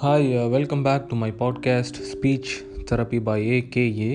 Hi 0.00 0.26
welcome 0.52 0.82
back 0.86 1.06
to 1.10 1.16
my 1.20 1.28
podcast 1.38 1.98
speech 2.08 2.50
therapy 2.88 3.18
by 3.28 3.36
AKA 3.52 4.08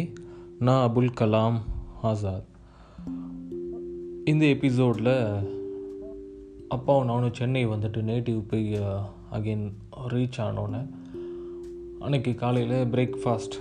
நான் 0.65 0.81
அபுல் 0.87 1.07
கலாம் 1.19 1.57
ஆசாத் 2.09 2.49
இந்த 4.31 4.43
எபிசோடில் 4.55 5.09
அப்பாவும் 6.75 7.09
நானும் 7.11 7.33
சென்னை 7.39 7.63
வந்துட்டு 7.71 8.01
நேட்டிவ் 8.09 8.41
போய் 8.51 8.67
uh, 8.81 8.99
அகெயின் 9.37 9.65
ரீச் 10.13 10.39
ஆனோன்னே 10.45 10.81
அன்றைக்கி 12.05 12.33
காலையில் 12.35 12.77
பிரேக்ஃபாஸ்ட் 12.95 13.57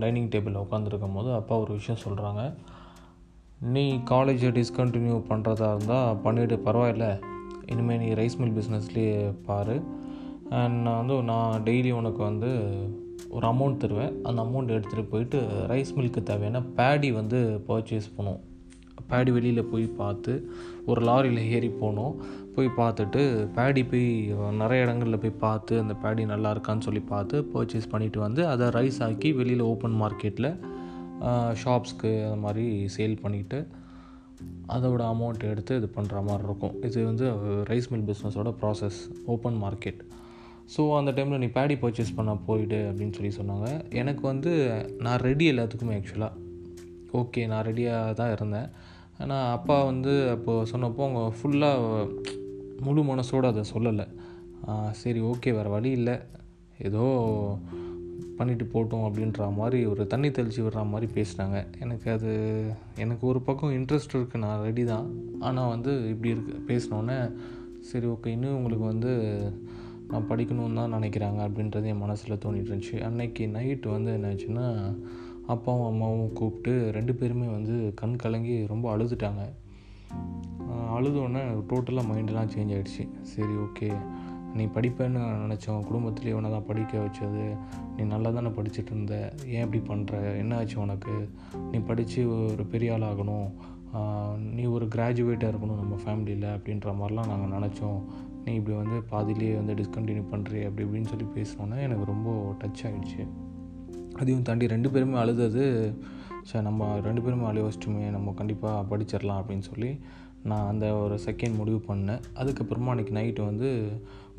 டைனிங் 0.00 0.28
uh, 0.28 0.32
டேபிளில் 0.34 0.62
உட்காந்துருக்கும் 0.62 1.18
போது 1.18 1.30
அப்பா 1.40 1.56
ஒரு 1.56 1.74
விஷயம் 1.74 2.02
சொல்கிறாங்க 2.06 2.44
நீ 3.74 3.84
காலேஜை 4.12 4.52
டிஸ்கண்டினியூ 4.60 5.18
பண்ணுறதா 5.32 5.68
இருந்தால் 5.74 6.22
பண்ணிவிட்டு 6.24 6.58
பரவாயில்ல. 6.68 7.08
இனிமேல் 7.66 8.02
நீ 8.04 8.10
ரைஸ் 8.22 8.40
மில் 8.40 8.56
பிஸ்னஸ்லேயே 8.60 9.20
பாரு. 9.50 9.76
அண்ட் 10.60 10.76
நான் 10.86 10.98
வந்து 11.00 11.16
நான் 11.30 11.62
டெய்லி 11.68 11.90
உனக்கு 12.00 12.20
வந்து 12.22 12.50
ஒரு 13.36 13.44
அமௌண்ட் 13.52 13.80
தருவேன். 13.82 14.12
அந்த 14.28 14.38
அமௌண்ட் 14.46 14.74
எடுத்துகிட்டு 14.74 15.12
போயிட்டு 15.12 15.38
ரைஸ் 15.70 15.94
மில்க்கு 15.96 16.20
தேவையான 16.30 16.60
பேடி 16.78 17.08
வந்து 17.20 17.38
பர்ச்சேஸ் 17.68 18.08
பண்ணுவோம் 18.16 18.42
பேடி 19.10 19.30
வெளியில் 19.36 19.70
போய் 19.70 19.86
பார்த்து 20.00 20.32
ஒரு 20.90 21.00
லாரியில் 21.08 21.40
ஏறி 21.54 21.70
போனோம் 21.80 22.14
போய் 22.54 22.68
பார்த்துட்டு 22.78 23.22
பேடி 23.56 23.82
போய் 23.84 24.06
நிறைய 24.60 24.84
இடங்களில் 24.86 25.20
போய் 25.24 25.40
பார்த்து 25.44 25.74
அந்த 25.82 25.94
பேடி 26.02 26.24
நல்லா 26.32 26.50
இருக்கான்னு 26.54 26.86
சொல்லி 26.88 27.02
பார்த்து 27.12 27.36
பர்ச்சேஸ் 27.54 27.90
பண்ணிவிட்டு 27.92 28.20
வந்து 28.26 28.42
அதை 28.52 28.66
ரைஸ் 28.78 29.00
ஆக்கி 29.06 29.30
வெளியில் 29.40 29.64
ஓப்பன் 29.70 29.96
மார்க்கெட்டில் 30.02 30.50
ஷாப்ஸ்க்கு 31.62 32.12
அது 32.28 32.40
மாதிரி 32.46 32.66
சேல் 32.96 33.22
பண்ணிவிட்டு 33.24 33.58
அதோட 34.76 35.02
அமௌண்ட் 35.14 35.42
எடுத்து 35.52 35.76
இது 35.80 35.88
பண்ணுற 35.96 36.22
மாதிரி 36.28 36.44
இருக்கும். 36.48 36.74
இது 36.88 36.98
வந்து 37.04 37.26
ரைஸ் 37.70 37.90
மில் 37.92 38.08
பிஸ்னஸோட 38.10 38.50
ப்ராசஸ் 38.62 39.00
ஓப்பன் 39.34 39.58
மார்க்கெட் 39.64 40.02
ஸோ 40.72 40.82
அந்த 40.98 41.10
டைமில் 41.16 41.42
நீ 41.42 41.48
பேடி 41.56 41.74
பர்ச்சேஸ் 41.82 42.16
பண்ண 42.18 42.32
போயிடு 42.48 42.78
அப்படின்னு 42.90 43.16
சொல்லி 43.18 43.32
சொன்னாங்க. 43.38 43.68
எனக்கு 44.00 44.22
வந்து 44.32 44.52
நான் 45.06 45.22
ரெடி 45.28 45.46
எல்லாத்துக்குமே 45.52 45.96
ஆக்சுவலாக 45.98 46.40
ஓகே 47.20 47.42
நான் 47.52 47.66
ரெடியாக 47.68 48.14
தான் 48.20 48.34
இருந்தேன். 48.36 48.68
ஆனால் 49.22 49.48
அப்பா 49.56 49.76
வந்து 49.90 50.12
அப்போது 50.34 50.68
சொன்னப்போ 50.70 51.02
அவங்க 51.06 51.22
ஃபுல்லாக 51.38 52.06
முழு 52.86 53.02
மனசோடு 53.10 53.46
அதை 53.52 53.62
சொல்லலை. 53.74 54.06
சரி 55.00 55.20
ஓகே 55.32 55.50
வேறு 55.56 55.70
வழி 55.74 55.90
இல்லை. 55.98 56.16
ஏதோ 56.88 57.04
பண்ணிட்டு 58.38 58.64
போட்டோம் 58.72 59.04
அப்படின்ற 59.08 59.42
மாதிரி 59.58 59.78
ஒரு 59.90 60.02
தண்ணி 60.12 60.28
தெளித்து 60.36 60.60
விடுற 60.64 60.82
மாதிரி 60.92 61.08
பேசினாங்க. 61.16 61.58
எனக்கு 61.84 62.08
அது 62.16 62.32
எனக்கு 63.04 63.24
ஒரு 63.32 63.40
பக்கம் 63.48 63.74
இன்ட்ரெஸ்ட் 63.78 64.16
இருக்குது 64.16 64.42
நான் 64.44 64.64
ரெடி 64.68 64.84
தான். 64.92 65.06
ஆனால் 65.48 65.70
வந்து 65.74 65.92
இப்படி 66.12 66.32
இருக்கு 66.34 66.54
பேசினோன்னே 66.70 67.18
சரி 67.90 68.08
ஓகே 68.14 68.32
இன்னும் 68.36 68.56
உங்களுக்கு 68.58 68.86
வந்து 68.92 69.12
நான் 70.10 70.28
படிக்கணும்னு 70.28 70.78
தான் 70.80 70.94
நினைக்கிறாங்க 70.94 71.40
அப்படின்றது 71.46 71.90
என் 71.92 72.02
மனசில் 72.04 72.40
தோணிட்டு 72.44 72.70
இருந்துச்சு 72.70 72.96
அன்னைக்கு 73.08 73.44
நைட்டு 73.46 73.88
வந்து 73.96 74.10
என்னாச்சுன்னா 74.18 74.66
அப்பாவும் 75.46 75.86
அம்மாவும் 75.86 76.32
கூப்பிட்டு 76.32 76.90
ரெண்டு 76.92 77.14
பேருமே 77.14 77.46
வந்து 77.46 77.74
கண் 77.94 78.16
கலங்கி 78.16 78.56
ரொம்ப 78.72 78.96
அழுதுட்டாங்க. 78.96 79.42
அழுதோடனே 80.96 81.42
டோட்டலாக 81.70 82.08
மைண்டெலாம் 82.10 82.52
சேஞ்ச் 82.54 82.74
ஆகிடுச்சு 82.76 83.04
சரி 83.32 83.54
ஓகே 83.64 83.88
நீ 84.56 84.64
படிப்பேன்னு 84.74 85.20
நினச்சோம் 85.44 85.86
குடும்பத்துலேயே 85.88 86.34
உன்னை 86.38 86.50
தான் 86.50 86.66
படிக்க 86.66 86.98
வச்சது. 87.04 87.44
நீ 87.96 88.02
நல்லா 88.12 88.30
தானே 88.30 88.50
படிச்சுட்டு 88.58 88.92
இருந்த 88.94 89.14
ஏன் 89.46 89.64
இப்படி 89.66 89.80
பண்ணுற 89.88 90.20
என்ன 90.38 90.56
ஆச்சு 90.56 90.76
உனக்கு? 90.80 91.14
நீ 91.70 91.78
படித்து 91.88 92.20
ஒரு 92.52 92.64
பெரிய 92.74 92.92
ஆள் 92.92 93.08
ஆகணும். 93.10 93.48
நீ 94.56 94.64
ஒரு 94.76 94.86
கிராஜுவேட்டாக 94.94 95.52
இருக்கணும் 95.52 95.82
நம்ம 95.82 95.96
ஃபேமிலியில் 96.04 96.46
அப்படின்ற 96.56 96.94
மாதிரிலாம் 97.00 97.30
நாங்கள் 97.32 97.54
நினச்சோம். 97.56 98.00
நீ 98.44 98.54
இப்படி 98.54 98.76
வந்து 98.76 99.02
பாதிலேயே 99.02 99.54
வந்து 99.54 99.74
டிஸ்கண்டினியூ 99.74 100.24
பண்ணுறே 100.32 100.60
அப்படி 100.68 100.84
இப்படின்னு 100.86 101.10
சொல்லி 101.12 101.26
பேசினோன்னே 101.36 101.78
எனக்கு 101.86 102.04
ரொம்ப 102.04 102.56
டச் 102.60 102.82
ஆகிடுச்சு 102.88 103.22
அதையும் 104.18 104.44
தாண்டி 104.48 104.66
ரெண்டு 104.66 104.90
பேருமே 104.90 105.16
அழுதது 105.22 105.64
சார் 106.42 106.62
நம்ம 106.62 107.00
ரெண்டு 107.00 107.22
பேருமே 107.22 107.46
அழுக 107.50 107.64
வச்சிட்டுமே 107.68 108.04
நம்ம 108.16 108.34
கண்டிப்பாக 108.40 108.82
படிச்சிடலாம் 108.90 109.40
அப்படின்னு 109.40 109.66
சொல்லி 109.70 109.90
நான் 110.42 110.68
அந்த 110.70 110.86
ஒரு 110.94 111.14
செகண்ட் 111.24 111.56
முடிவு 111.56 111.80
பண்ணேன். 111.88 112.20
அதுக்கப்புறமா 112.40 112.90
அன்றைக்கி 112.92 113.12
நைட்டு 113.18 113.42
வந்து 113.44 113.68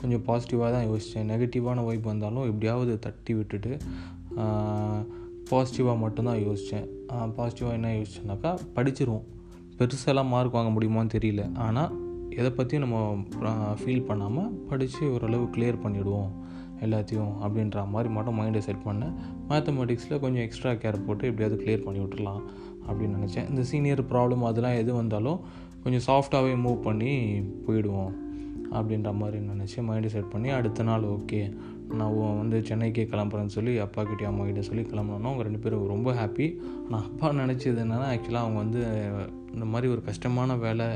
கொஞ்சம் 0.02 0.26
பாசிட்டிவாக 0.28 0.70
தான் 0.76 0.88
யோசித்தேன் 0.90 1.30
நெகட்டிவான 1.32 1.86
வைப் 1.86 2.10
வந்தாலும் 2.12 2.48
எப்படியாவது 2.52 3.00
தட்டி 3.06 3.34
விட்டுட்டு 3.34 3.72
பாசிட்டிவாக 5.52 5.98
மட்டும்தான் 6.04 6.42
யோசித்தேன் 6.48 6.88
பாசிட்டிவாக 7.38 7.78
என்ன 7.80 7.94
யோசிச்சேன்னாக்கா 7.98 8.52
படிச்சிருவோம். 8.76 9.26
பெருசெல்லாம் 9.80 10.34
மார்க் 10.34 10.58
வாங்க 10.58 10.72
முடியுமான்னு 10.76 11.16
தெரியல. 11.18 11.44
ஆனால் 11.68 11.92
எதை 12.36 12.50
பற்றியும் 12.52 12.90
நம்ம 12.90 13.18
ஃபீல் 13.86 14.06
பண்ணாமல் 14.06 14.50
படித்து 14.70 15.14
ஓரளவு 15.14 15.44
கிளியர் 15.44 15.84
பண்ணிவிடுவோம் 15.84 16.32
எல்லாத்தையும் 16.82 17.34
அப்படின்ற 17.44 17.88
மாதிரி 17.88 18.14
மட்டும் 18.14 18.40
மைண்டை 18.40 18.58
செட் 18.58 18.84
பண்ணேன் 18.86 19.14
மேத்தமெட்டிக்ஸில் 19.50 20.20
கொஞ்சம் 20.20 20.44
எக்ஸ்ட்ரா 20.44 20.72
கேர் 20.72 21.06
போட்டு 21.06 21.28
எப்படியாவது 21.28 21.64
கிளியர் 21.64 21.84
பண்ணி 21.84 22.00
விட்டுலாம் 22.00 22.42
அப்படின்னு 22.88 23.16
நினச்சேன். 23.16 23.50
இந்த 23.50 23.64
சீனியர் 23.64 24.04
ப்ராப்ளம் 24.04 24.44
அதெல்லாம் 24.44 24.74
எது 24.74 24.94
வந்தாலும் 24.94 25.40
கொஞ்சம் 25.84 26.06
சாஃப்டாகவே 26.08 26.54
மூவ் 26.62 26.82
பண்ணி 26.82 27.40
போயிடுவோம் 27.68 28.14
அப்படின்ற 28.72 29.14
மாதிரி 29.14 29.46
நினச்சி 29.46 29.78
மைண்டை 29.78 30.06
செட் 30.06 30.32
பண்ணி 30.32 30.50
அடுத்த 30.50 30.84
நாள் 30.84 31.04
ஓகே 31.04 31.58
நான் 31.88 32.38
வந்து 32.38 32.60
சென்னைக்கே 32.60 33.06
கிளம்புறேன்னு 33.06 33.46
சொல்லி 33.46 33.78
அப்பா 33.78 34.04
கிட்டே 34.04 34.26
அம்மா 34.26 34.44
கிட்டே 34.44 34.62
சொல்லி 34.62 34.82
கிளம்புனோன்னா 34.82 35.30
அவங்க 35.30 35.44
ரெண்டு 35.44 35.60
பேரும் 35.60 35.88
ரொம்ப 35.88 36.14
ஹாப்பி 36.14 36.48
ஆனால் 36.86 37.02
அப்பா 37.02 37.32
நினச்சது 37.32 37.84
என்னென்னா 37.84 38.10
ஆக்சுவலாக 38.14 38.46
அவங்க 38.46 38.58
வந்து 38.58 38.82
இந்த 39.54 39.66
மாதிரி 39.66 39.92
ஒரு 39.92 40.02
கஷ்டமான 40.02 40.56
வேலை 40.56 40.88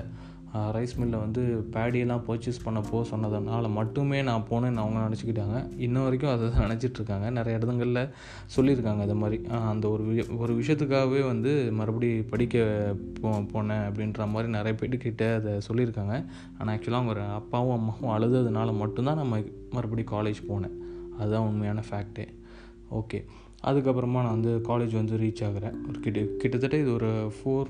ரைஸ் 0.54 0.96
மில்லில் 1.00 1.20
வந்து 1.20 1.42
பேடியெல்லாம் 1.72 2.24
பர்ச்சேஸ் 2.28 2.64
பண்ண 2.64 2.82
போக 2.82 3.18
சொன்னதுனால 3.18 3.70
மட்டுமே 3.70 4.22
நான் 4.22 4.46
போனேன்னு 4.50 4.82
அவங்க 4.84 5.00
நினச்சிக்கிட்டாங்க. 5.00 5.58
இன்ன 5.78 6.04
வரைக்கும் 6.04 6.32
அதை 6.32 6.50
தான் 6.50 6.70
நினச்சிட்ருக்காங்க. 6.70 7.32
நிறைய 7.32 7.60
இடங்களில் 7.60 8.10
சொல்லியிருக்காங்க 8.56 9.02
அது 9.02 9.16
மாதிரி. 9.16 9.46
அந்த 9.46 9.90
ஒரு 9.90 10.26
ஒரு 10.38 10.54
விஷயத்துக்காகவே 10.59 11.26
வந்து 11.26 11.72
மறுபடி 11.72 12.22
படிக்க 12.22 12.96
போ 13.22 13.30
போனேன் 13.30 13.84
அப்படின்ற 13.90 14.28
மாதிரி 14.28 14.52
நிறைய 14.52 14.78
பேர்கிட்ட 14.82 15.36
அதை 15.36 15.54
சொல்லியிருக்காங்க. 15.70 16.26
ஆனால் 16.58 16.78
ஆக்சுவலாக 16.78 17.02
அவங்க 17.02 17.22
அப்பாவும் 17.22 17.78
அம்மாவும் 17.78 18.14
அழுததுனால 18.16 18.78
மட்டும்தான் 18.78 19.18
நம்ம 19.18 19.40
மறுபடி 19.70 20.04
காலேஜ் 20.12 20.42
போனேன். 20.50 20.76
அதுதான் 21.18 21.48
உண்மையான 21.48 21.84
ஃபேக்டே 21.90 22.28
ஓகே 22.92 23.26
அதுக்கப்புறமா 23.64 24.20
நான் 24.26 24.42
வந்து 24.42 24.62
காலேஜ் 24.68 24.94
வந்து 24.94 25.18
ரீச் 25.18 25.44
ஆகிறேன். 25.48 25.76
ஒரு 25.90 26.00
கிட்ட 26.00 26.20
கிட்டத்தட்ட 26.38 26.78
இது 26.78 26.94
ஒரு 26.94 27.32
ஃபோர் 27.38 27.70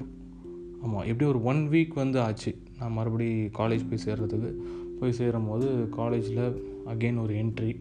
ஆமாம் 0.83 1.07
எப்படி 1.11 1.29
ஒரு 1.29 1.41
ஒன் 1.43 1.61
வீக் 1.71 2.01
வந்து 2.03 2.19
ஆச்சு. 2.21 2.51
நான் 2.79 2.95
மறுபடி 2.97 3.29
காலேஜ் 3.59 3.87
போய் 3.89 4.05
சேர்கிறதுக்கு 4.05 4.51
போய் 4.99 5.17
சேரும் 5.19 5.49
போது 5.49 5.67
காலேஜில் 5.97 6.45
அகெயின் 6.93 7.21
ஒரு 7.23 7.33
என்ட்ரி 7.43 7.71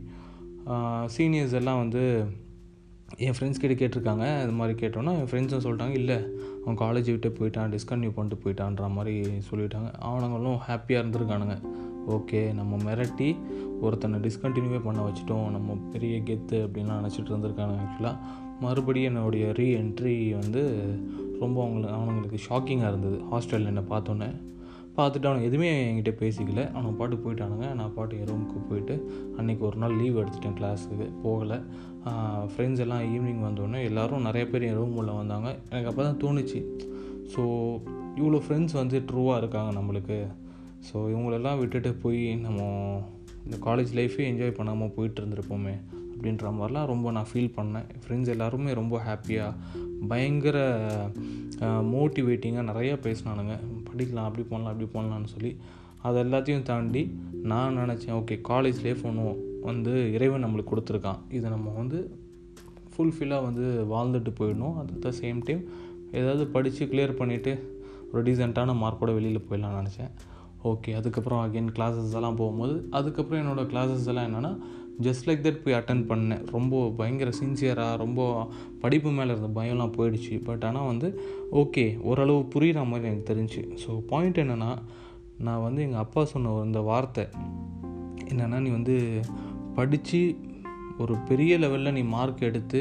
சீனியர்ஸ் 1.17 1.57
எல்லாம் 1.61 1.79
வந்து 1.79 2.03
என் 3.27 3.35
ஃப்ரெண்ட்ஸ் 3.37 3.61
கிட்ட 3.61 3.75
கேட்டிருக்காங்க. 3.81 4.25
இது 4.43 4.53
மாதிரி 4.53 4.75
கேட்டோன்னா 4.81 5.13
என் 5.21 5.29
ஃப்ரெண்ட்ஸும் 5.31 5.65
சொல்லிட்டாங்க 5.67 5.95
இல்லை 6.01 6.17
அவன் 6.65 6.81
காலேஜ் 6.83 7.09
விட்டு 7.15 7.29
போயிட்டான் 7.39 7.73
டிஸ்கன்யூ 7.75 8.11
பண்ணிட்டு 8.17 8.39
போயிட்டான்ற 8.45 8.91
மாதிரி 8.97 9.15
சொல்லிட்டாங்க. 9.51 9.89
அவனுங்களும் 10.09 10.59
ஹாப்பியாக 10.69 11.03
இருந்திருக்கானுங்க. 11.03 11.57
ஓகே 12.17 12.41
நம்ம 12.55 12.77
மிரட்டி 12.77 13.31
ஒருத்தனை 13.81 14.19
டிஸ்கண்டினியூவே 14.21 14.81
பண்ண 14.85 15.01
வச்சுட்டோம். 15.09 15.49
நம்ம 15.57 15.79
பெரிய 15.93 16.19
கெத்து 16.29 16.59
அப்படின்லாம் 16.67 17.01
நினச்சிட்டு 17.01 17.33
இருந்திருக்காங்க 17.33 17.75
ஆக்சுவலாக 17.85 18.17
மறுபடியும் 18.61 19.15
என்னுடைய 19.15 19.47
ரீஎன்ட்ரி 19.59 20.15
வந்து 20.39 20.63
ரொம்ப 21.45 21.59
அவங்கள 21.65 21.87
அவனுங்களுக்கு 21.97 22.39
ஷாக்கிங்காக 22.49 22.93
இருந்தது. 22.93 23.19
ஹாஸ்டலில் 23.33 23.71
என்னை 23.73 23.85
பார்த்தோன்னே 23.95 24.31
பார்த்துட்டு 24.97 25.29
அவனுக்கு 25.29 25.49
எதுவுமே 25.49 25.69
என்கிட்ட 25.89 26.13
பேசிக்கல. 26.21 26.63
அவனை 26.75 26.91
பாட்டு 27.01 27.17
போயிட்டானுங்க. 27.25 27.67
நான் 27.79 27.93
பாட்டு 27.97 28.17
என் 28.21 28.29
ரூமுக்கு 28.31 28.61
போயிட்டு 28.71 28.95
அன்றைக்கி 29.39 29.63
ஒரு 29.69 29.77
நாள் 29.83 29.95
லீவ் 30.01 30.19
எடுத்துட்டேன் 30.23 30.57
கிளாஸுக்கு 30.61 31.07
போகலை. 31.25 31.59
ஃப்ரெண்ட்ஸ் 32.53 32.83
எல்லாம் 32.85 33.05
ஈவினிங் 33.15 33.43
வந்தோடனே 33.49 33.81
எல்லோரும் 33.89 34.27
நிறைய 34.29 34.45
பேர் 34.53 34.67
என் 34.69 34.79
ரூம் 34.81 34.97
உள்ள 35.03 35.13
வந்தாங்க. 35.21 35.49
எனக்கு 35.71 35.91
அப்போ 35.91 36.03
தான் 36.09 36.21
தோணுச்சு 36.25 36.61
ஸோ 37.35 37.43
இவ்வளோ 38.21 38.41
ஃப்ரெண்ட்ஸ் 38.47 38.77
வந்து 38.81 38.99
ட்ரூவாக 39.11 39.41
இருக்காங்க 39.43 39.73
நம்மளுக்கு. 39.79 40.19
ஸோ 40.89 40.97
இவங்களெல்லாம் 41.13 41.61
விட்டுட்டு 41.63 41.93
போய் 42.05 42.23
நம்ம 42.47 42.61
இந்த 43.47 43.57
காலேஜ் 43.67 43.93
லைஃபே 43.99 44.25
என்ஜாய் 44.31 44.59
பண்ணாமல் 44.59 44.95
போயிட்டு 44.97 45.21
இருந்திருப்போமே. 45.23 45.75
அப்படின்ற 46.13 46.47
மாதிரிலாம் 46.57 46.89
ரொம்ப 46.93 47.11
நான் 47.17 47.29
ஃபீல் 47.33 47.55
பண்ணேன். 47.59 47.87
ஃப்ரெண்ட்ஸ் 48.05 48.33
எல்லாருமே 48.35 48.71
ரொம்ப 48.81 48.97
ஹாப்பியாக 49.09 49.53
பயங்கர 50.11 50.59
மோட்டிவேட்டிங்காக 51.93 52.69
நிறையா 52.71 52.95
பேசினானுங்க. 53.07 53.55
படிக்கலாம் 53.89 54.29
அப்படி 54.29 54.45
பண்ணலாம் 54.51 54.73
அப்படி 54.73 54.89
பண்ணலான்னு 54.95 55.35
சொல்லி. 55.35 55.53
அது 56.07 56.25
எல்லாத்தையும் 56.25 56.67
தாண்டி 56.71 57.03
நான் 57.51 57.79
நினச்சேன் 57.79 58.17
ஓகே 58.21 58.37
காலேஜ் 58.49 58.81
லைஃப் 58.87 59.07
ஒன்றும் 59.11 59.37
வந்து 59.63 60.13
இறைவன் 60.13 60.45
நம்மளுக்கு 60.45 60.73
கொடுத்துருக்கான். 60.73 61.21
இதை 61.31 61.47
நம்ம 61.51 61.71
வந்து 61.71 61.99
ஃபுல்ஃபில்லாக 62.93 63.47
வந்து 63.49 63.65
வாழ்ந்துட்டு 63.95 64.33
போயிடணும். 64.39 64.77
அட் 64.81 64.93
த 65.07 65.13
சேம் 65.21 65.41
டைம் 65.49 65.63
ஏதாவது 66.13 66.47
படித்து 66.47 66.87
கிளியர் 66.87 67.19
பண்ணிவிட்டு 67.21 67.53
ஒரு 68.13 68.23
டீசெண்டான 68.23 68.75
மார்க்கோட 68.83 69.13
வெளியில் 69.19 69.47
போயிடலாம்னு 69.49 69.81
நினச்சேன். 69.83 70.13
ஓகே 70.71 70.95
அதுக்கப்புறம் 70.99 71.43
அகெயின் 71.45 71.75
கிளாஸஸ் 71.77 72.17
எல்லாம் 72.19 72.37
போகும்போது 72.37 72.89
அதுக்கப்புறம் 72.91 73.43
என்னோடய 73.43 73.71
கிளாஸஸ் 73.73 74.07
எல்லாம் 74.07 74.29
என்னென்னா 74.29 74.53
ஜஸ்ட் 75.03 75.27
லைக் 75.27 75.45
தட் 75.47 75.63
போய் 75.63 75.75
அட்டன் 75.75 76.05
பண்ணேன். 76.11 76.43
ரொம்ப 76.51 76.93
பயங்கர 76.97 77.31
சின்சியராக 77.41 77.97
ரொம்ப 77.97 78.49
படிப்பு 78.81 79.11
மேலே 79.11 79.31
இருந்த 79.35 79.51
பயம்லாம் 79.61 79.95
போயிடுச்சு. 79.99 80.45
பட் 80.45 80.65
ஆனால் 80.65 80.87
வந்து 80.87 81.21
ஓகே 81.53 81.85
ஓரளவு 82.01 82.41
புரிகிற 82.55 82.87
மாதிரி 82.87 83.09
எனக்கு 83.11 83.31
தெரிஞ்சு. 83.33 83.63
ஸோ 83.85 84.01
பாயிண்ட் 84.07 84.39
என்னென்னா 84.39 84.71
நான் 85.39 85.63
வந்து 85.63 85.83
எங்கள் 85.83 86.01
அப்பா 86.01 86.25
சொன்ன 86.25 86.63
இந்த 86.65 86.81
வார்த்தை. 86.81 87.27
என்னென்னா 88.31 88.59
நீ 88.61 88.71
வந்து 88.71 88.97
படித்து 89.75 90.21
ஒரு 90.99 91.15
பெரிய 91.29 91.59
லெவலில் 91.59 91.93
நீ 91.93 92.03
மார்க் 92.03 92.43
எடுத்து 92.43 92.81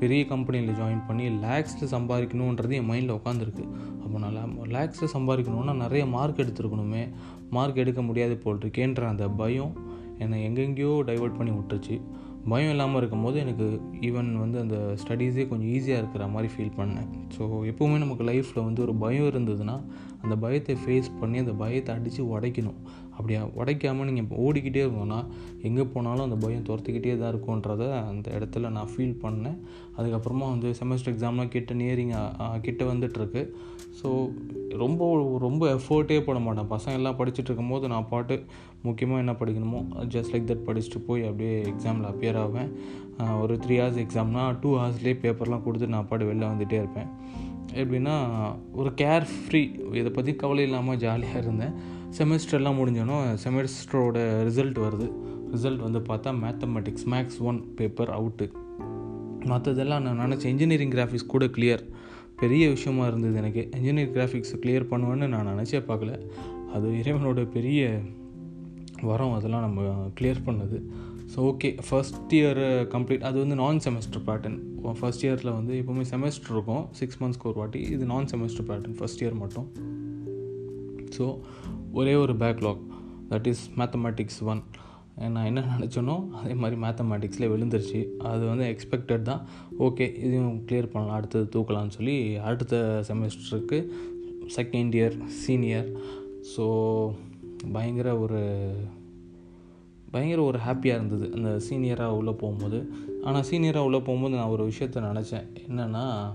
பெரிய 0.00 0.22
கம்பெனியில் 0.26 0.76
ஜாயின் 0.76 1.06
பண்ணி 1.06 1.24
லேக்ஸில் 1.44 1.90
சம்பாதிக்கணுன்றது 1.90 2.74
என் 2.78 2.90
மைண்டில் 2.90 3.16
உட்காந்துருக்கு 3.16 3.64
அப்போ 4.02 4.18
நான் 4.18 4.58
லேக்ஸில் 4.76 5.12
சம்பாதிக்கணுன்னா 5.12 5.74
நிறைய 5.74 6.06
மார்க் 6.06 6.42
எடுத்துருக்கணுமே. 6.44 7.02
மார்க் 7.50 7.76
எடுக்க 7.76 8.02
முடியாது 8.02 8.36
போல் 8.36 8.58
இருக்கேன்ற 8.58 9.02
அந்த 9.06 9.28
பயம் 9.28 9.72
என்னை 10.24 10.38
எங்கெங்கேயோ 10.48 10.94
டைவெர்ட் 11.10 11.38
பண்ணி 11.40 11.52
விட்டுருச்சு. 11.56 11.96
பயம் 12.50 12.72
இல்லாமல் 12.72 12.98
இருக்கும்போது 13.00 13.36
எனக்கு 13.44 13.66
ஈவன் 14.08 14.28
வந்து 14.42 14.58
அந்த 14.64 14.76
ஸ்டடீஸே 15.00 15.44
கொஞ்சம் 15.48 15.70
ஈஸியாக 15.76 16.00
இருக்கிற 16.02 16.26
மாதிரி 16.34 16.48
ஃபீல் 16.52 16.76
பண்ணேன். 16.78 17.08
ஸோ 17.36 17.42
எப்போவுமே 17.70 17.96
நமக்கு 18.04 18.24
லைஃப்பில் 18.28 18.66
வந்து 18.68 18.80
ஒரு 18.86 18.94
பயம் 19.02 19.28
இருந்ததுன்னா 19.32 19.76
அந்த 20.22 20.34
பயத்தை 20.44 20.74
ஃபேஸ் 20.84 21.10
பண்ணி 21.20 21.38
அந்த 21.44 21.54
பயத்தை 21.62 21.96
அடித்து 21.96 22.22
உடைக்கணும். 22.34 22.78
அப்படியா 23.16 23.40
உடைக்காமல் 23.60 24.08
நீங்கள் 24.08 24.40
ஓடிக்கிட்டே 24.44 24.82
இருந்தோன்னா 24.84 25.20
எங்கே 25.68 25.84
போனாலும் 25.94 26.26
அந்த 26.26 26.38
பயம் 26.44 26.66
துரத்துக்கிட்டே 26.68 27.14
தான் 27.22 27.32
இருக்கும்ன்றத 27.32 27.84
அந்த 28.10 28.26
இடத்துல 28.38 28.70
நான் 28.76 28.92
ஃபீல் 28.92 29.16
பண்ணேன். 29.24 29.58
அதுக்கப்புறமா 29.98 30.46
வந்து 30.54 30.70
செமஸ்டர் 30.80 31.12
எக்ஸாம்லாம் 31.14 31.52
கிட்ட 31.56 31.74
நியரிங் 31.82 32.14
கிட்ட 32.68 32.84
வந்துட்டுருக்கு. 32.92 33.42
ஸோ 34.00 34.08
ரொம்ப 34.82 35.04
ரொம்ப 35.46 35.62
எஃபர்ட்டே 35.76 36.18
போட 36.26 36.38
மாட்டேன். 36.46 36.70
பசங்க 36.74 36.98
எல்லாம் 37.00 37.18
படிச்சுட்டு 37.20 37.48
இருக்கும்போது 37.50 37.88
நான் 37.94 38.10
பாட்டு 38.12 38.34
முக்கியமாக 38.86 39.22
என்ன 39.22 39.32
படிக்கணுமோ 39.40 39.80
ஜஸ்ட் 40.14 40.32
லைக் 40.32 40.48
தட் 40.50 40.66
படிச்சுட்டு 40.68 41.00
போய் 41.06 41.22
அப்படியே 41.28 41.54
எக்ஸாமில் 41.70 42.08
அப்பியர் 42.10 42.38
ஆவேன். 42.44 42.70
ஒரு 43.42 43.54
த்ரீ 43.64 43.76
ஹவர்ஸ் 43.80 44.00
எக்ஸாம்னா 44.04 44.42
டூ 44.62 44.70
ஹவர்ஸ்லேயே 44.78 45.16
பேப்பர்லாம் 45.24 45.64
கொடுத்து 45.66 45.86
நான் 45.94 46.08
பாட்டு 46.10 46.28
வெளில 46.30 46.50
வந்துகிட்டே 46.50 46.78
இருப்பேன். 46.82 47.08
எப்படின்னா 47.80 48.14
ஒரு 48.80 48.90
கேர் 49.00 49.26
ஃப்ரீ 49.32 49.62
இதை 50.00 50.10
பற்றி 50.18 50.34
கவலை 50.42 50.62
இல்லாமல் 50.68 51.00
ஜாலியாக 51.04 51.42
இருந்தேன். 51.44 51.74
செமஸ்டர்லாம் 52.18 52.78
முடிஞ்சோன்னா 52.80 53.16
செமஸ்டரோட 53.44 54.18
ரிசல்ட் 54.48 54.78
வருது. 54.86 55.08
ரிசல்ட் 55.54 55.84
வந்து 55.86 56.00
பார்த்தா 56.10 56.30
mathematics 56.44 57.06
maths 57.14 57.40
one 57.50 57.60
paper 57.78 58.12
out 58.18 58.46
மற்றதெல்லாம் 59.50 60.04
நான் 60.06 60.22
நினச்ச 60.24 60.44
இன்ஜினியரிங் 60.52 60.94
கிராஃபிக்ஸ் 60.94 61.32
கூட 61.34 61.44
கிளியர் 61.56 61.82
பெரிய 62.40 62.64
விஷயமா 62.74 63.04
இருந்தது 63.10 63.36
எனக்கு. 63.42 63.62
இன்ஜினியரிங் 63.78 64.14
கிராஃபிக்ஸ் 64.16 64.54
கிளியர் 64.62 64.90
பண்ணுவேன்னு 64.92 65.28
நான் 65.34 65.50
நினச்சே 65.52 65.80
பார்க்கல. 65.90 66.14
அது 66.74 66.86
இறைவனோட 67.00 67.42
பெரிய 67.56 67.82
வரோம் 69.10 69.34
அதெல்லாம் 69.38 69.64
நம்ம 69.66 69.82
கிளியர் 70.18 70.40
பண்ணது. 70.48 70.78
So 71.32 71.38
okay 71.50 71.70
first 71.86 72.34
year 72.38 72.60
complete 72.94 73.26
அது 73.28 73.36
வந்து 73.44 73.56
நான் 73.62 73.82
செமஸ்டர் 73.86 74.24
பேட்டர்ன் 74.28 74.58
ஃபஸ்ட் 75.00 75.24
இயரில் 75.26 75.52
வந்து 75.58 75.72
எப்போவுமே 75.80 76.04
செமஸ்டர் 76.12 76.52
இருக்கும். 76.56 76.84
சிக்ஸ் 77.00 77.18
மந்த்ஸ்க்கு 77.22 77.48
ஒரு 77.50 77.58
வாட்டி. 77.62 77.80
இது 77.94 78.04
நான் 78.12 78.28
செமஸ்டர் 78.32 78.68
பேட்டர்ன் 78.70 78.96
ஃபஸ்ட் 79.00 79.22
இயர் 79.24 79.36
மட்டும். 79.42 79.68
ஸோ 81.16 81.26
ஒரே 82.00 82.14
ஒரு 82.24 82.36
backlog 82.44 82.82
that 83.30 83.48
is 83.52 83.64
mathematics 83.80 84.40
one 84.52 84.62
நான் 85.34 85.46
என்ன 85.50 85.60
நினச்சேனோ 85.74 86.16
அதே 86.40 86.54
மாதிரி 86.62 86.76
மேத்தமேட்டிக்ஸில் 86.82 87.50
விழுந்துருச்சு. 87.52 88.00
அது 88.32 88.42
வந்து 88.50 88.64
எக்ஸ்பெக்டட் 88.72 89.24
தான். 89.30 89.42
ஓகே 89.86 90.06
இதையும் 90.24 90.58
கிளியர் 90.68 90.90
பண்ணலாம். 90.92 91.16
அடுத்தது 91.18 91.46
தூக்கலாம்னு 91.54 91.96
சொல்லி 91.96 92.16
அடுத்த 92.50 92.74
செமஸ்டருக்கு 93.08 93.80
செகண்ட் 94.56 94.94
இயர் 94.98 95.16
சீனியர் 95.40 95.88
ஸோ 96.52 96.66
பயங்கர 97.72 98.18
ஒரு 98.18 98.72
பயங்கர 100.10 100.42
ஒரு 100.42 100.58
ஹாப்பியாக 100.68 101.00
இருந்தது. 101.00 101.32
அந்த 101.34 101.60
சீனியராக 101.70 102.08
உள்ளே 102.08 102.30
போகும்போது. 102.30 102.92
ஆனால் 103.22 103.44
சீனியராக 103.50 103.84
உள்ளே 103.84 103.98
போகும்போது 103.98 104.36
நான் 104.36 104.46
ஒரு 104.46 104.68
விஷயத்த 104.68 104.98
நினச்சேன். 105.10 105.46
என்னென்னா 105.68 106.32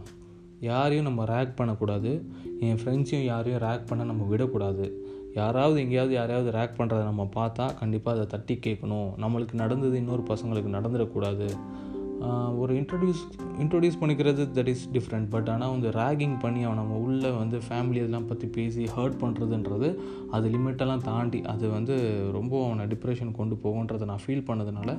யாரையும் 0.59 1.05
நம்ம 1.05 1.23
ரேக் 1.25 1.55
பண்ணக்கூடாது. 1.55 2.25
என் 2.59 2.75
ஃப்ரெண்ட்ஸையும் 2.75 3.23
யாரையும் 3.23 3.61
ரேக் 3.61 3.87
பண்ண 3.87 4.03
நம்ம 4.03 4.23
விடக்கூடாது. 4.23 5.05
யாராவது 5.35 5.79
எங்கேயாவது 5.79 6.13
யாரையாவது 6.13 6.57
ரேக் 6.57 6.79
பண்ணுறதை 6.79 7.03
நம்ம 7.03 7.29
பார்த்தா 7.35 7.77
கண்டிப்பாக 7.79 8.19
அதை 8.19 8.27
தட்டி 8.27 8.71
கேட்கணும். 8.71 9.09
நம்மளுக்கு 9.21 9.53
நடந்தது 9.53 9.97
இன்னொரு 9.97 10.21
பசங்களுக்கு 10.21 10.75
நடந்துடக்கூடாது. 10.77 11.49
ஒரு 12.61 12.73
இன்ட்ரடியூஸ் 12.81 13.21
இன்ட்ரொடியூஸ் 13.59 13.97
பண்ணிக்கிறது 14.01 14.43
தட் 14.57 14.67
இஸ் 14.67 14.83
டிஃப்ரெண்ட் 14.93 15.27
பட் 15.29 15.49
ஆனால் 15.49 15.69
வந்து 15.69 15.89
ரேகிங் 15.89 16.35
பண்ணி 16.39 16.63
அவன் 16.63 16.79
நம்ம 16.81 16.95
உள்ளே 16.95 17.31
வந்து 17.31 17.57
ஃபேமிலி 17.67 17.99
இதெல்லாம் 18.03 18.27
பற்றி 18.27 18.47
பேசி 18.47 18.83
ஹர்ட் 18.95 19.17
பண்ணுறதுன்றது 19.23 19.89
அது 20.31 20.49
லிமிட்டெல்லாம் 20.49 21.03
தாண்டி 21.09 21.41
அது 21.53 21.69
வந்து 21.69 21.95
ரொம்ப 22.31 22.53
அவனை 22.67 22.85
டிப்ரெஷன் 22.85 23.31
கொண்டு 23.31 23.57
போகுன்றதை 23.63 24.05
நான் 24.05 24.23
ஃபீல் 24.25 24.47
பண்ணதுனால 24.49 24.97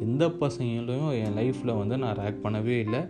எந்த 0.00 0.24
பசங்களையும் 0.40 1.12
என் 1.24 1.36
லைஃப்பில் 1.40 1.78
வந்து 1.78 1.98
நான் 1.98 2.16
ரேக் 2.16 2.44
பண்ணவே 2.44 2.76
இல்லை. 2.86 3.00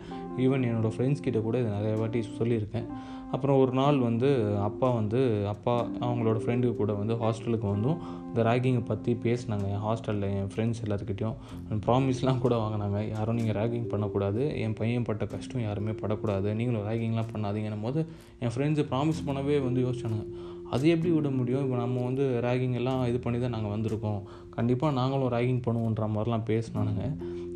ஈவன் 0.44 0.66
என்னோடய 0.68 0.94
ஃப்ரெண்ட்ஸ் 0.96 1.24
கிட்ட 1.26 1.38
கூட 1.40 1.60
இதை 1.60 1.70
நிறைய 1.70 1.96
வாட்டி 1.98 2.20
சொல்லியிருக்கேன். 2.38 2.88
அப்புறம் 3.34 3.58
ஒரு 3.62 3.72
நாள் 3.78 3.98
வந்து 4.06 4.28
அப்பா 4.66 4.88
வந்து 4.98 5.20
அப்பா 5.52 5.74
அவங்களோட 6.06 6.38
ஃப்ரெண்டு 6.42 6.72
கூட 6.80 6.92
வந்து 7.00 7.14
ஹாஸ்டலுக்கு 7.22 7.66
வந்தும். 7.72 7.98
இந்த 8.28 8.40
ரேகிங்கை 8.48 8.82
பற்றி 8.90 9.12
பேசினாங்க. 9.26 9.66
என் 9.74 9.84
ஹாஸ்டலில் 9.86 10.26
என் 10.38 10.50
ஃப்ரெண்ட்ஸ் 10.52 10.82
எல்லாத்துக்கிட்டையும். 10.84 11.36
ப்ராமிஸ்லாம் 11.86 12.42
கூட 12.44 12.54
வாங்கினாங்க. 12.62 13.00
யாரும் 13.14 13.38
நீங்கள் 13.40 13.56
ரேகிங் 13.60 13.88
பண்ணக்கூடாது. 13.92 14.42
என் 14.64 14.76
பையன் 14.80 15.06
பட்ட 15.08 15.26
கஷ்டம் 15.34 15.64
யாருமே 15.68 15.94
படக்கூடாது. 16.02 16.48
நீங்களும் 16.60 16.86
ரேகிங்லாம் 16.88 17.30
பண்ணாதீங்கன்னும் 17.34 17.86
போது 17.88 18.02
என் 18.44 18.54
ஃப்ரெண்ட்ஸு 18.56 18.84
ப்ராமிஸ் 18.92 19.26
பண்ணவே 19.28 19.58
வந்து 19.68 19.82
யோசிச்சானுங்க. 19.86 20.26
அது 20.74 20.84
எப்படி 20.94 21.10
விட 21.16 21.28
முடியும்? 21.38 21.64
இப்போ 21.66 21.76
நம்ம 21.84 22.02
வந்து 22.08 22.24
ரேகிங் 22.46 22.76
எல்லாம் 22.80 23.02
இது 23.10 23.18
பண்ணி 23.24 23.38
தான் 23.40 23.54
நாங்கள் 23.56 23.74
வந்திருக்கோம். 23.76 24.20
கண்டிப்பாக 24.56 24.96
நாங்களும் 25.00 25.32
ரேகிங் 25.36 25.62
பண்ணுவோன்ற 25.66 26.06
மாதிரிலாம் 26.14 26.48
பேசினானுங்க. 26.52 27.04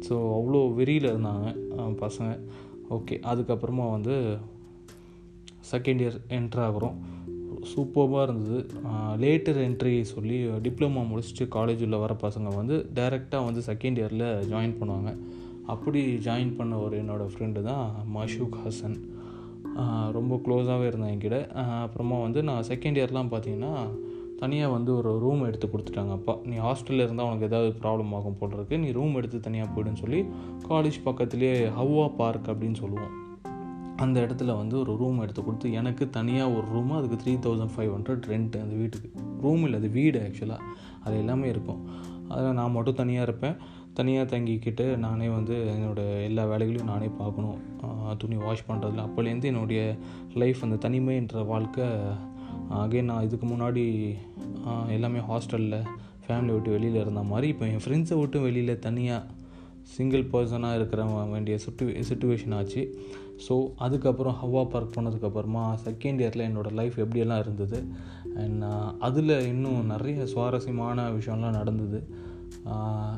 ஸோ 0.06 0.14
அவ்வளோ 0.38 0.60
வெறியில் 0.78 1.10
இருந்தாங்க 1.12 1.46
பசங்க. 2.04 2.30
ஓகே 2.96 3.16
அதுக்கப்புறமா 3.32 3.86
வந்து 3.96 4.14
செகண்ட் 5.70 6.02
இயர் 6.04 6.18
என்ட்ரு 6.38 6.62
ஆகிறோம். 6.66 6.96
சூப்பர்பாக 7.70 8.24
இருந்தது. 8.26 8.58
லேட்டர் 9.22 9.58
என்ட்ரி 9.66 9.94
சொல்லி 10.12 10.38
டிப்ளமா 10.66 11.00
முடிச்சுட்டு 11.10 11.46
காலேஜ் 11.56 11.82
உள்ள 11.86 11.96
வர 12.04 12.12
பசங்க 12.26 12.50
வந்து 12.58 12.76
டைரெக்டாக 12.98 13.46
வந்து 13.48 13.62
செகண்ட் 13.70 14.00
இயரில் 14.02 14.28
ஜாயின் 14.52 14.76
பண்ணுவாங்க. 14.80 15.12
அப்படி 15.74 16.00
ஜாயின் 16.26 16.54
பண்ண 16.58 16.74
ஒரு 16.84 16.94
என்னோடய 17.02 17.32
ஃப்ரெண்டு 17.32 17.60
தான் 17.70 17.84
மஷூக் 18.16 18.56
ஹசன். 18.64 18.96
ரொம்ப 20.16 20.40
க்ளோஸாகவே 20.44 20.86
இருந்தேன் 20.90 21.12
என்கிட்ட. 21.14 21.38
அப்புறமா 21.84 22.16
வந்து 22.26 22.40
நான் 22.48 22.66
செகண்ட் 22.70 23.00
இயர்லாம் 23.00 23.32
பார்த்தீங்கன்னா 23.34 23.74
தனியாக 24.40 24.74
வந்து 24.74 24.90
ஒரு 24.98 25.10
ரூம் 25.22 25.42
எடுத்து 25.48 25.66
கொடுத்துட்டாங்க 25.72 26.12
அப்பா. 26.18 26.34
நீ 26.50 26.56
ஹாஸ்டலில் 26.66 27.04
இருந்தால் 27.06 27.28
உனக்கு 27.30 27.48
ஏதாவது 27.50 27.70
ப்ராப்ளம் 27.82 28.14
ஆகும் 28.18 28.38
போல் 28.40 28.54
இருக்கு. 28.58 28.78
நீ 28.84 28.90
ரூம் 28.98 29.16
எடுத்து 29.20 29.40
தனியாக 29.46 29.72
போய்டுன்னு 29.74 30.02
சொல்லி 30.04 30.20
காலேஜ் 30.70 30.98
பக்கத்துலேயே 31.08 31.56
ஹவ்வா 31.80 32.06
பார்க் 32.20 32.48
அப்படின்னு 32.52 32.80
சொல்லுவோம். 32.84 33.12
அந்த 34.04 34.16
இடத்துல 34.26 34.54
வந்து 34.60 34.74
ஒரு 34.82 34.92
ரூம் 35.00 35.18
எடுத்து 35.24 35.40
கொடுத்து 35.44 35.72
எனக்கு 35.80 36.04
தனியாக 36.16 36.54
ஒரு 36.58 36.66
ரூமு 36.74 36.92
அதுக்கு 36.98 37.18
three 37.22 37.32
thousand 37.44 37.74
five 37.74 37.90
hundred 37.94 38.24
rent 38.32 38.62
அந்த 38.64 38.76
வீட்டுக்கு. 38.80 39.08
ரூம் 39.42 39.62
இல்லை 39.66 39.78
அது 39.80 39.88
வீடு 39.98 40.18
ஆக்சுவலாக 40.26 40.68
அது 41.04 41.14
எல்லாமே 41.22 41.48
இருக்கும். 41.54 41.80
அதில் 42.28 42.58
நான் 42.58 42.74
மட்டும் 42.76 42.98
தனியாக 43.00 43.26
இருப்பேன். 43.28 43.56
தனியாக 43.98 44.26
தங்கிக்கிட்டு 44.32 44.84
நானே 45.04 45.28
வந்து 45.28 45.54
என்னோடய 45.74 46.24
எல்லா 46.28 46.42
வேலைகளையும் 46.50 46.90
நானே 46.92 47.08
பார்க்கணும். 47.20 47.58
துணி 48.18 48.36
வாஷ் 48.44 48.66
பண்ணுறதுல 48.68 49.04
அப்போலேருந்து 49.06 49.50
என்னுடைய 49.52 49.80
லைஃப் 50.42 50.60
அந்த 50.66 50.88
தனிமைன்ற 50.88 51.42
வாழ்க்கை 51.46 51.86
அகைன் 52.80 53.08
நான் 53.10 53.26
இதுக்கு 53.28 53.46
முன்னாடி 53.46 53.84
எல்லாமே 54.96 55.20
ஹாஸ்டலில் 55.30 55.78
ஃபேமிலி 56.24 56.52
விட்டு 56.56 56.70
வெளியில் 56.76 57.00
இருந்த 57.04 57.22
மாதிரி 57.30 57.48
இப்போ 57.52 57.66
என் 57.72 57.84
ஃப்ரெண்ட்ஸை 57.84 58.18
விட்டு 58.20 58.40
வெளியில் 58.40 58.82
தனியாக 58.86 59.26
சிங்கிள் 59.94 60.24
பர்சனாக 60.32 60.78
இருக்கிற 60.78 61.02
வேண்டிய 61.32 61.54
சுட்டு 61.64 61.86
சுச்சுவேஷன் 62.10 62.54
ஆச்சு. 62.58 62.82
ஸோ 63.48 63.54
அதுக்கப்புறம் 63.76 64.36
ஹவா 64.42 64.62
பார்க் 64.68 64.94
போனதுக்கப்புறமா 64.96 65.64
செகண்ட் 65.84 66.20
இயரில் 66.22 66.46
என்னோடய 66.48 66.72
லைஃப் 66.72 66.96
எப்படியெல்லாம் 66.98 67.38
இருந்தது? 67.38 67.78
அண்ட் 68.36 68.62
uh, 68.62 68.88
அதில் 68.98 69.34
இன்னும் 69.46 69.86
நிறைய 69.86 70.26
சுவாரஸ்யமான 70.26 71.08
விஷயம்லாம் 71.10 71.58
நடந்தது. 71.60 72.00
Uh, 72.66 73.12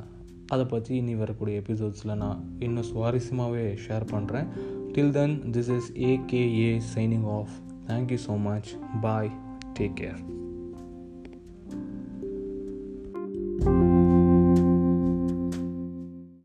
அதை 0.47 0.64
பற்றி 0.64 0.93
இனி 0.97 1.14
வரக்கூடிய 1.14 1.61
எபிசோட்ஸில் 1.61 2.14
நான் 2.14 2.43
இன்னும் 2.59 2.91
சுவாரஸ்யமாகவே 2.95 3.64
ஷேர் 3.87 4.07
பண்ணுறேன் 4.12 4.49
till 4.93 5.11
then 5.11 5.37
this 5.52 5.73
is 5.79 5.91
AKA 6.11 6.71
signing 6.95 7.26
off 7.38 7.57
thank you 7.87 8.21
so 8.29 8.37
much 8.43 8.71
bye 9.00 9.33
take 9.79 9.99
care 10.00 10.23